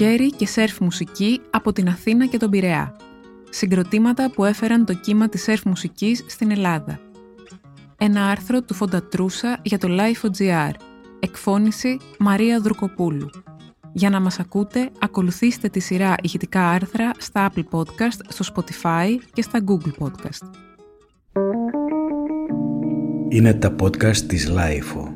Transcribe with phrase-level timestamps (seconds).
[0.00, 2.96] καλοκαίρι και σερφ μουσική από την Αθήνα και τον Πειραιά.
[3.50, 7.00] Συγκροτήματα που έφεραν το κύμα της σερφ μουσικής στην Ελλάδα.
[7.98, 10.70] Ένα άρθρο του Φοντατρούσα για το Life.gr.
[11.20, 13.30] Εκφώνηση Μαρία Δρουκοπούλου.
[13.92, 19.42] Για να μας ακούτε, ακολουθήστε τη σειρά ηχητικά άρθρα στα Apple Podcast, στο Spotify και
[19.42, 20.50] στα Google Podcast.
[23.28, 25.09] Είναι τα podcast της Lifeo.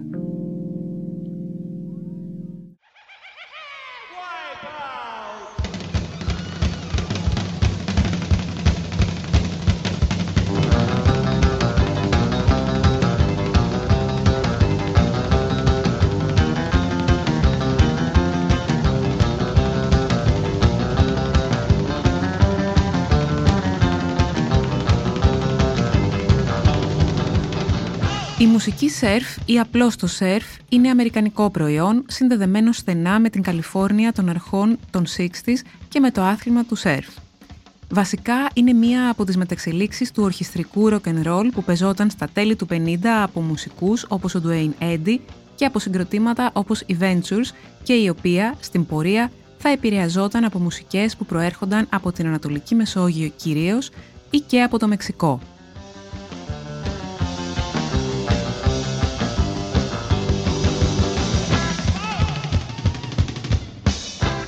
[28.54, 34.28] Μουσική σερφ ή απλώς το σερφ είναι αμερικανικό προϊόν συνδεδεμένο στενά με την Καλιφόρνια των
[34.28, 37.08] αρχών των 60s και με το άθλημα του σερφ.
[37.90, 42.56] Βασικά είναι μία από τις μεταξελίξεις του ορχιστρικού rock and roll που πεζόταν στα τέλη
[42.56, 45.18] του 50 από μουσικούς όπως ο Dwayne Eddy
[45.54, 47.50] και από συγκροτήματα όπως οι Ventures
[47.82, 53.32] και η οποία, στην πορεία, θα επηρεαζόταν από μουσικές που προέρχονταν από την Ανατολική Μεσόγειο
[53.36, 53.90] κυρίως
[54.30, 55.40] ή και από το Μεξικό.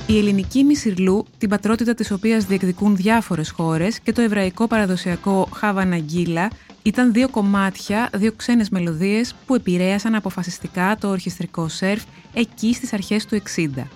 [0.09, 6.49] Η ελληνική μισηρλού, την πατρότητα της οποίας διεκδικούν διάφορες χώρες και το εβραϊκό παραδοσιακό χαβαναγγίλα
[6.83, 13.25] ήταν δύο κομμάτια, δύο ξένες μελωδίες που επηρέασαν αποφασιστικά το ορχιστρικό σερφ εκεί στις αρχές
[13.25, 13.87] του 60.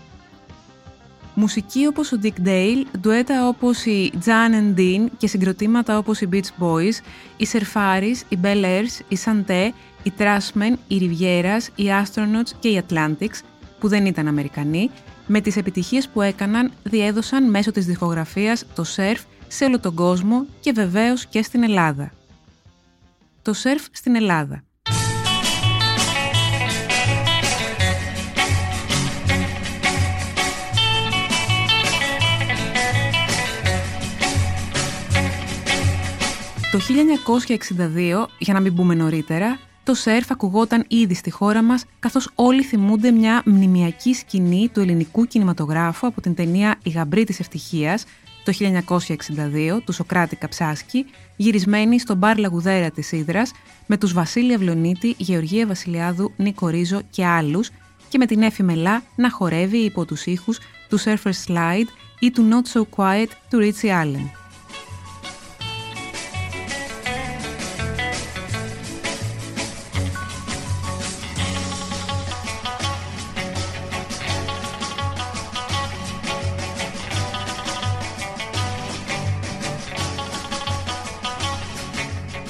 [1.33, 6.29] Μουσική όπως ο Dick Dale, ντουέτα όπως οι Jan and Dean και συγκροτήματα όπως οι
[6.31, 7.03] Beach Boys,
[7.37, 9.69] οι Surfaris, οι Bel Airs, οι Santé,
[10.03, 13.41] οι Trashmen, οι Rivieras, οι Astronauts και οι Atlantics,
[13.79, 14.89] που δεν ήταν Αμερικανοί,
[15.27, 20.45] με τις επιτυχίες που έκαναν διέδωσαν μέσω της διχογραφίας το σερφ σε όλο τον κόσμο
[20.59, 22.11] και βεβαίως και στην Ελλάδα.
[23.41, 24.63] Το σερφ στην Ελλάδα.
[36.71, 39.59] Το 1962, για να μην πούμε νωρίτερα,
[39.91, 45.25] το σερφ ακουγόταν ήδη στη χώρα μας, καθώς όλοι θυμούνται μια μνημιακή σκηνή του ελληνικού
[45.25, 48.05] κινηματογράφου από την ταινία «Η γαμπρή της ευτυχίας»
[48.43, 53.51] το 1962 του Σοκράτη Καψάσκη, γυρισμένη στο μπαρ Λαγουδέρα της Ήδρας,
[53.85, 57.69] με τους Βασίλη Αυλονίτη, Γεωργία Βασιλιάδου, Νίκο Ρίζο και άλλους
[58.09, 60.59] και με την Έφη Μελά να χορεύει υπό τους ήχους
[60.89, 61.87] του Surfer Slide
[62.19, 64.40] ή του Not So Quiet του Ρίτσι Allen.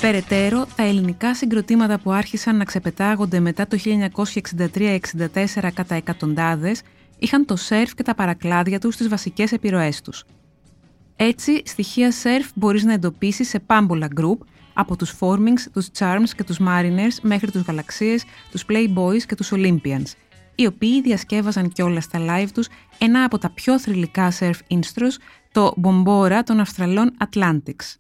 [0.02, 6.82] Περαιτέρω, τα ελληνικά συγκροτήματα που άρχισαν να ξεπετάγονται μετά το 1963-64 κατά εκατοντάδες
[7.20, 10.26] είχαν το σερφ και τα παρακλάδια τους στις βασικές επιρροές τους.
[11.16, 14.38] Έτσι, στοιχεία σερφ μπορείς να εντοπίσεις σε πάμπολα group,
[14.74, 19.52] από τους Formings, τους Charms και τους Mariners μέχρι τους Γαλαξίες, τους Playboys και τους
[19.54, 20.12] Olympians,
[20.56, 25.16] οι οποίοι διασκεύαζαν κιόλας στα live τους ένα από τα πιο θρηλυκά surf instros,
[25.52, 27.98] το Bombora των Αυστραλών Atlantics.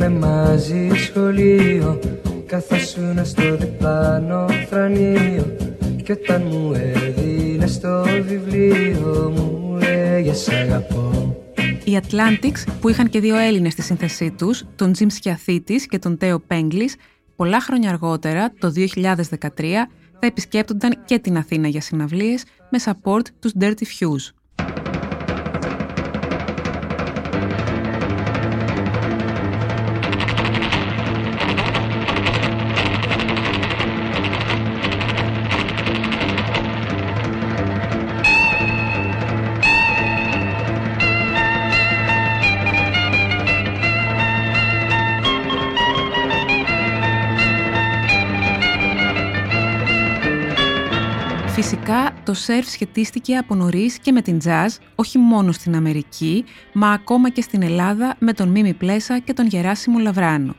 [0.00, 1.98] Πήγαμε μαζί σχολείο
[2.46, 5.56] Καθόσουνα στο διπλάνο θρανείο.
[6.04, 11.34] Κι όταν μου έδινε στο βιβλίο Μου λέγες αγαπώ.
[11.84, 16.16] Οι Atlantics, που είχαν και δύο Έλληνες στη σύνθεσή τους, τον Τζιμ Σιαθίτης και τον
[16.16, 16.96] Τέο Πέγκλης,
[17.36, 19.88] πολλά χρόνια αργότερα, το 2013,
[20.20, 24.39] θα επισκέπτονταν και την Αθήνα για συναυλίες με support τους Dirty Fuse.
[52.30, 57.30] Το σερφ σχετίστηκε από νωρίς και με την jazz, όχι μόνο στην Αμερική, μα ακόμα
[57.30, 60.54] και στην Ελλάδα με τον Μίμη Πλέσα και τον Γεράσιμο Λαβράνο.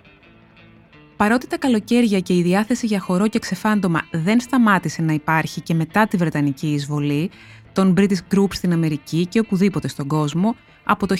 [1.15, 5.73] Παρότι τα καλοκαίρια και η διάθεση για χορό και ξεφάντωμα δεν σταμάτησε να υπάρχει και
[5.73, 7.29] μετά τη Βρετανική εισβολή,
[7.73, 11.15] των British Group στην Αμερική και οπουδήποτε στον κόσμο, από το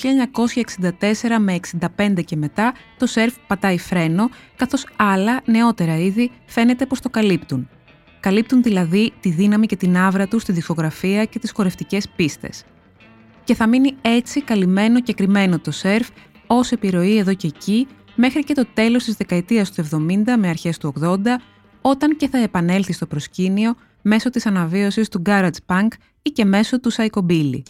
[0.81, 0.89] 1964
[1.39, 1.59] με
[1.98, 7.69] 65 και μετά το σερφ πατάει φρένο, καθώς άλλα νεότερα είδη φαίνεται πως το καλύπτουν.
[8.22, 12.64] Καλύπτουν δηλαδή τη δύναμη και την άβρα τους στη δισκογραφία και τις χορευτικές πίστες.
[13.44, 16.08] Και θα μείνει έτσι καλυμμένο και κρυμμένο το σερφ
[16.48, 19.98] ως επιρροή εδώ και εκεί μέχρι και το τέλος της δεκαετίας του 70
[20.38, 21.16] με αρχές του 80,
[21.82, 25.88] όταν και θα επανέλθει στο προσκήνιο μέσω της αναβίωσης του garage punk
[26.22, 27.62] ή και μέσω του psychobilly.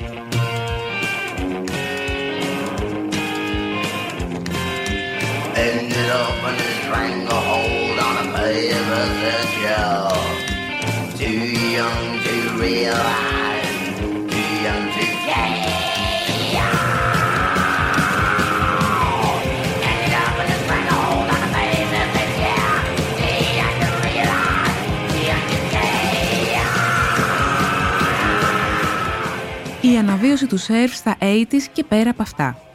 [29.81, 32.70] Η αναβίωση του σερφ στα 80's και πέρα από αυτά.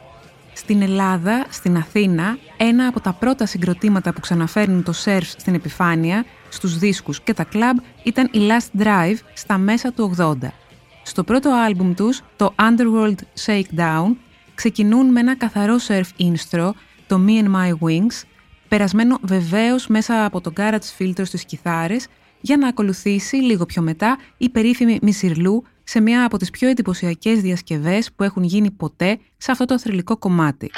[0.57, 6.25] Στην Ελλάδα, στην Αθήνα, ένα από τα πρώτα συγκροτήματα που ξαναφέρνουν το σερφ στην επιφάνεια,
[6.49, 10.33] στους δίσκους και τα κλαμπ ήταν η Last Drive στα μέσα του 80.
[11.03, 13.15] Στο πρώτο άλμπουμ τους, το Underworld
[13.45, 14.15] Shakedown,
[14.55, 16.69] ξεκινούν με ένα καθαρό σερφ instro,
[17.07, 18.23] το Me and My Wings,
[18.67, 22.07] περασμένο βεβαίως μέσα από το garage filter στις κιθάρες,
[22.41, 27.41] για να ακολουθήσει λίγο πιο μετά η περίφημη Μισιρλού σε μια από τις πιο εντυπωσιακές
[27.41, 30.71] διασκευές που έχουν γίνει ποτέ σε αυτό το θρηλυκό κομμάτι.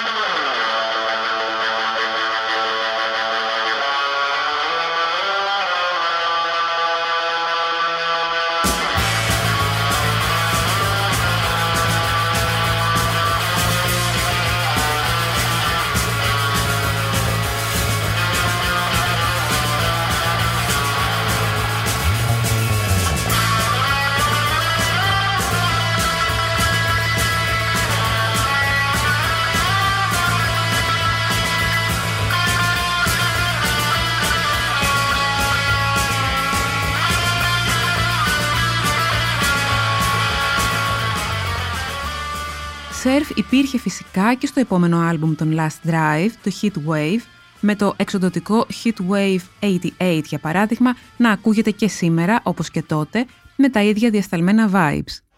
[43.10, 47.20] Surf υπήρχε φυσικά και στο επόμενο άλμπουμ των Last Drive, το Heat Wave,
[47.60, 53.26] με το εξοδοτικό Heat Wave 88 για παράδειγμα να ακούγεται και σήμερα όπως και τότε
[53.56, 55.29] με τα ίδια διασταλμένα vibes.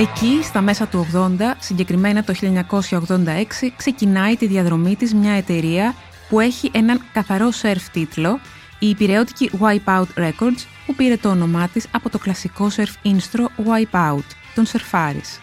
[0.00, 5.94] Εκεί, στα μέσα του 80, συγκεκριμένα το 1986, ξεκινάει τη διαδρομή της μια εταιρεία
[6.28, 8.40] που έχει έναν καθαρό σερφ τίτλο,
[8.78, 14.24] η υπηρεώτικη Wipeout Records, που πήρε το όνομά της από το κλασικό σερφ instro Wipeout,
[14.54, 15.40] τον Σερφάρης.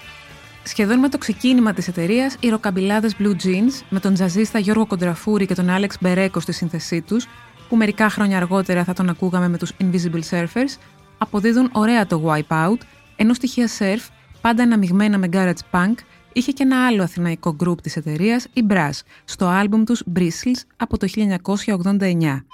[0.63, 5.45] Σχεδόν με το ξεκίνημα της εταιρείας, οι ροκαμπιλάδες Blue Jeans, με τον τζαζίστα Γιώργο Κοντραφούρη
[5.45, 7.27] και τον Άλεξ Μπερέκο στη σύνθεσή τους,
[7.69, 10.77] που μερικά χρόνια αργότερα θα τον ακούγαμε με τους Invisible Surfers,
[11.17, 12.79] αποδίδουν ωραία το Wipeout,
[13.15, 14.16] ενώ στοιχεία surf
[14.47, 15.93] πάντα αναμειγμένα με garage punk,
[16.33, 20.97] είχε και ένα άλλο αθηναϊκό γκρουπ της εταιρείας, η Brass, στο άλμπουμ τους Bristles από
[20.97, 22.45] το 1989.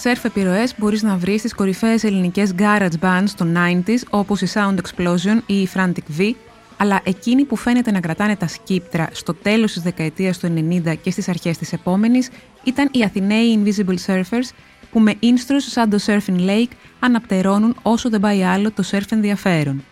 [0.00, 4.74] Σερφ επιρροές μπορείς να βρεις στις κορυφαίες ελληνικές garage bands των 90s όπως η Sound
[4.74, 6.32] Explosion ή η Frantic V,
[6.76, 10.52] αλλά εκείνοι που φαίνεται να κρατάνε τα σκύπτρα στο τέλος της δεκαετίας του
[10.86, 12.30] 90 και στις αρχές της επόμενης
[12.64, 14.48] ήταν οι Αθηναίοι Invisible Surfers
[14.90, 19.82] που με instrus σαν το Surfing Lake αναπτερώνουν όσο δεν πάει άλλο το surf ενδιαφέρον.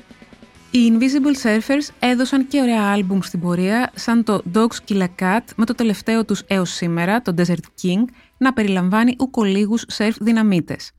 [0.71, 5.41] Οι Invisible Surfers έδωσαν και ωραία άλμπουμ στην πορεία, σαν το Dogs Kill a Cat
[5.57, 8.05] με το τελευταίο τους έως σήμερα, το Desert King,
[8.39, 10.93] να περιλαμβάνει ουκολίγους σερφ δυναμίτες.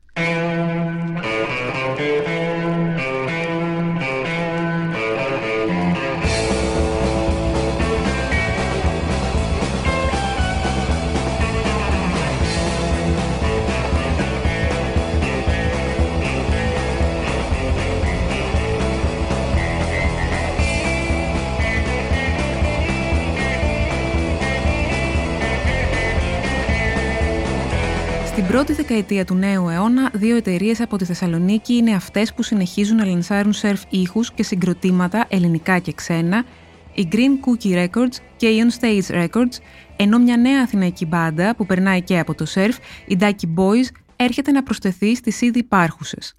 [28.64, 33.04] Πρώτη δεκαετία του νέου αιώνα, δύο εταιρείες από τη Θεσσαλονίκη είναι αυτές που συνεχίζουν να
[33.04, 36.44] λανσάρουν σερφ ήχους και συγκροτήματα ελληνικά και ξένα,
[36.94, 39.56] η Green Cookie Records και η On Stage Records,
[39.96, 42.76] ενώ μια νέα αθηναϊκή μπάντα που περνάει και από το σερφ,
[43.06, 43.86] η Ducky Boys,
[44.16, 46.34] έρχεται να προσθεθεί στις ήδη υπάρχουσες.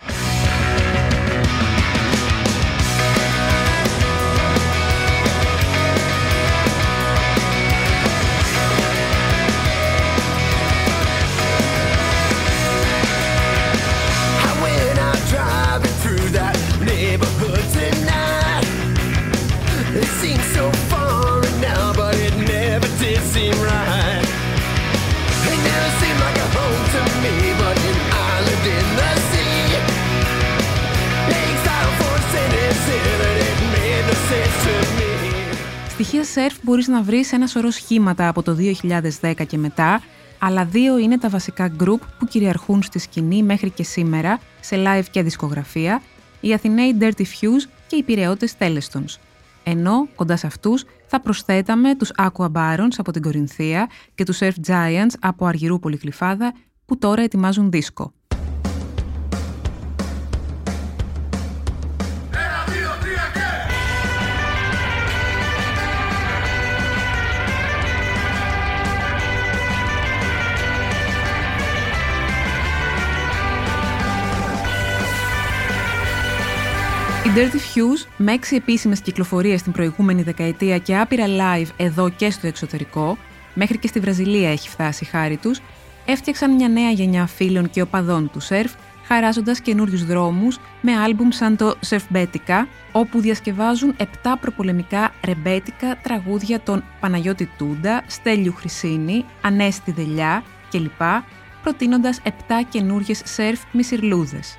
[36.03, 38.58] Στοιχεία σερφ μπορείς να βρεις ένα σωρό σχήματα από το
[39.22, 40.01] 2010 και μετά,
[40.39, 45.05] αλλά δύο είναι τα βασικά group που κυριαρχούν στη σκηνή μέχρι και σήμερα, σε live
[45.12, 46.01] και δισκογραφία,
[46.39, 49.17] οι Αθηναίοι Dirty Fuse και οι Πυραιώτες Telestons.
[49.63, 54.67] Ενώ, κοντάς σε αυτούς, θα προσθέταμε τους Aqua Barons από την Κορινθία και τους Surf
[54.67, 56.53] Giants από Αργυρούπολη Κλειφάδα,
[56.86, 58.13] που τώρα ετοιμάζουν δίσκο.
[77.32, 82.30] Η Dirty Fuse, με έξι επίσημες κυκλοφορίες την προηγούμενη δεκαετία και άπειρα live εδώ και
[82.30, 83.18] στο εξωτερικό,
[83.54, 85.62] μέχρι και στη Βραζιλία έχει φτάσει χάρη τους,
[86.06, 88.72] έφτιαξαν μια νέα γενιά φίλων και οπαδών του σερφ,
[89.06, 94.04] χαράζοντας καινούριους δρόμους με άλμπουμ σαν το Surfbetica, όπου διασκευάζουν 7
[94.42, 101.02] προπολεμικά ρεμπέτικα τραγούδια των Παναγιώτη Τούντα, Στέλιου Χρυσίνη, Ανέστη Δελιά κλπ,
[101.62, 102.30] προτείνοντας 7
[102.70, 104.58] καινούριε σερφ μισηρλούδες.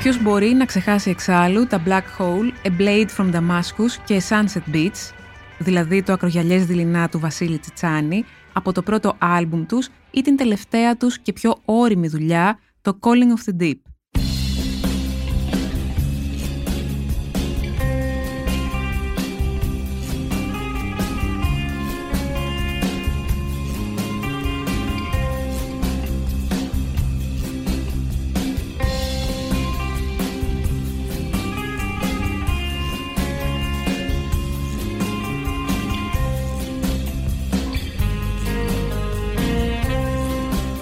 [0.00, 5.12] Ποιος μπορεί να ξεχάσει εξάλλου τα Black Hole, A Blade from Damascus και Sunset Beach,
[5.58, 10.96] δηλαδή το ακρογιαλιές δειλινά του Βασίλη Τσιτσάνη, από το πρώτο άλμπουμ τους ή την τελευταία
[10.96, 13.89] τους και πιο όρημη δουλειά, το Calling of the Deep.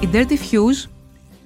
[0.08, 0.90] Οι Dirty Fuse,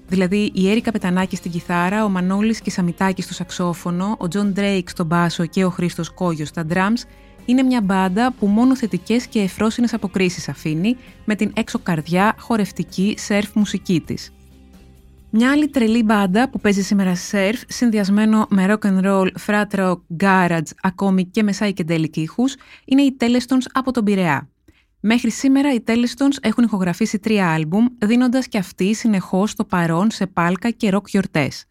[0.09, 5.07] δηλαδή η Έρικα Πετανάκη στην κιθάρα, ο Μανώλης Κισσαμιτάκης στο σαξόφωνο, ο Τζον Drake στο
[5.07, 7.09] μπάσο και ο Χρήστος Κόγιος στα drums,
[7.45, 13.15] είναι μια μπάντα που μόνο θετικές και ευφρόσυνες αποκρίσεις αφήνει με την έξω καρδιά χορευτική
[13.19, 14.33] surf μουσική της.
[15.31, 20.01] Μια άλλη τρελή μπάντα που παίζει σήμερα surf, συνδυασμένο με rock and roll, frat rock,
[20.25, 22.55] garage, ακόμη και με psychedelic ήχους,
[22.85, 24.52] είναι οι Telestons από τον Πειραιά.
[25.05, 30.27] Μέχρι σήμερα οι Telestons έχουν ηχογραφήσει τρία άλμπουμ, δίνοντας και αυτοί συνεχώς το παρόν σε
[30.27, 31.67] πάλκα και ροκ γιορτές.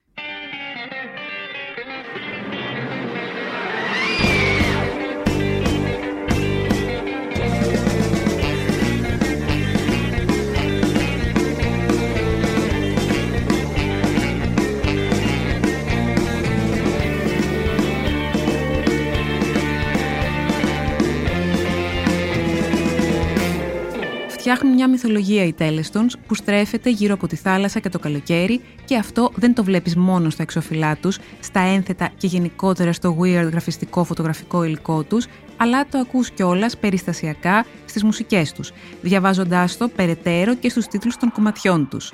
[24.51, 28.95] Φτιάχνουν μια μυθολογία οι Τέλεστονς που στρέφεται γύρω από τη θάλασσα και το καλοκαίρι και
[28.95, 34.03] αυτό δεν το βλέπεις μόνο στα εξώφυλλά τους, στα ένθετα και γενικότερα στο weird γραφιστικό
[34.03, 35.25] φωτογραφικό υλικό τους,
[35.57, 41.31] αλλά το ακούς κιόλας περιστασιακά στις μουσικές τους, διαβάζοντάς το περαιτέρω και στους τίτλους των
[41.31, 42.13] κομματιών τους.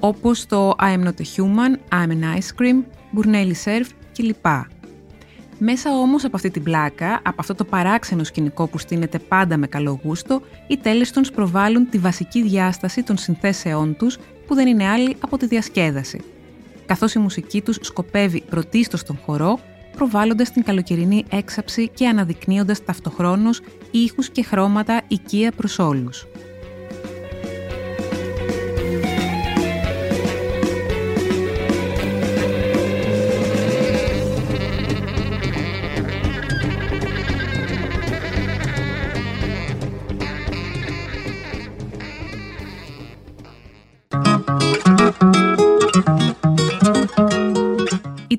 [0.00, 2.84] Όπως το I am not a human, I'm an ice cream,
[3.16, 4.77] Burnelli Surf κλπ.
[5.60, 9.66] Μέσα όμως από αυτή την πλάκα, από αυτό το παράξενο σκηνικό που στείνεται πάντα με
[9.66, 15.16] καλό γούστο, οι Telestons προβάλλουν τη βασική διάσταση των συνθέσεών τους που δεν είναι άλλη
[15.20, 16.20] από τη διασκέδαση.
[16.86, 19.58] Καθώς η μουσική τους σκοπεύει πρωτίστως στον χορό,
[19.96, 23.60] προβάλλοντας την καλοκαιρινή έξαψη και αναδεικνύοντας ταυτοχρόνως
[23.90, 26.26] ήχους και χρώματα οικία προς όλους.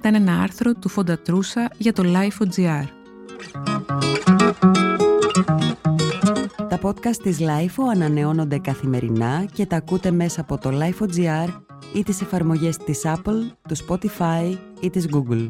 [0.10, 2.84] Ήταν ένα άρθρο του Φόντα Τρούσα για το Life.gr.
[6.70, 11.48] Τα podcast της LIFO ανανεώνονται καθημερινά και τα ακούτε μέσα από το LIFO.gr
[11.94, 15.50] ή τις εφαρμογές της Apple, του Spotify ή της Google.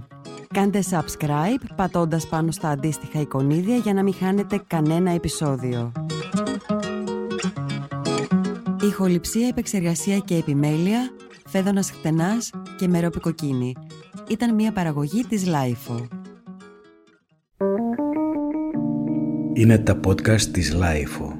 [0.53, 5.91] Κάντε subscribe πατώντας πάνω στα αντίστοιχα εικονίδια για να μην χάνετε κανένα επεισόδιο.
[8.81, 11.11] Ηχοληψία, επεξεργασία και επιμέλεια,
[11.51, 13.75] φέδωνας χτενάς και μερόπικοκίνη.
[14.29, 16.07] Ήταν μια παραγωγή της LIFO.
[19.53, 21.38] Είναι τα podcast της LIFO.